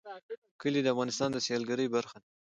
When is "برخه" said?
1.95-2.15